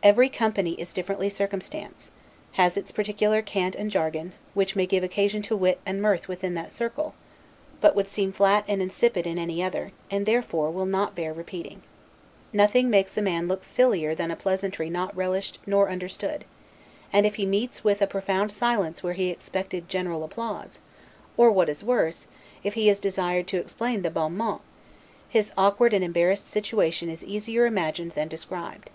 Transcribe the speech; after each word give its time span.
Every 0.00 0.28
company 0.28 0.74
is 0.74 0.92
differently 0.92 1.28
circumstanced, 1.28 2.12
has 2.52 2.76
its 2.76 2.92
particular 2.92 3.42
cant 3.42 3.74
and 3.74 3.90
jargon; 3.90 4.32
which 4.54 4.76
may 4.76 4.86
give 4.86 5.02
occasion 5.02 5.42
to 5.42 5.56
wit 5.56 5.80
and 5.84 6.00
mirth 6.00 6.28
within 6.28 6.54
that 6.54 6.70
circle, 6.70 7.14
but 7.80 7.96
would 7.96 8.06
seem 8.06 8.30
flat 8.30 8.64
and 8.68 8.80
insipid 8.80 9.26
in 9.26 9.38
any 9.40 9.64
other, 9.64 9.90
and 10.08 10.24
therefore 10.24 10.70
will 10.70 10.86
not 10.86 11.16
bear 11.16 11.32
repeating. 11.32 11.82
Nothing 12.52 12.88
makes 12.90 13.16
a 13.16 13.22
man 13.22 13.48
look 13.48 13.64
sillier 13.64 14.14
than 14.14 14.30
a 14.30 14.36
pleasantry 14.36 14.88
not 14.88 15.16
relished 15.16 15.58
or 15.66 15.70
not 15.70 15.88
understood; 15.88 16.44
and 17.12 17.26
if 17.26 17.34
he 17.34 17.44
meets 17.44 17.82
with 17.82 18.00
a 18.00 18.06
profound 18.06 18.52
silence 18.52 19.02
when 19.02 19.16
he 19.16 19.30
expected 19.30 19.82
a 19.82 19.86
general 19.88 20.22
applause, 20.22 20.78
or, 21.36 21.50
what 21.50 21.68
is 21.68 21.82
worse, 21.82 22.26
if 22.62 22.74
he 22.74 22.88
is 22.88 23.00
desired 23.00 23.48
to 23.48 23.56
explain 23.58 24.02
the 24.02 24.10
bon 24.12 24.36
mot, 24.36 24.60
his 25.28 25.52
awkward 25.58 25.92
and 25.92 26.04
embarrassed 26.04 26.46
situation 26.46 27.08
is 27.08 27.24
easier 27.24 27.66
imagined' 27.66 28.12
than 28.12 28.28
described. 28.28 28.90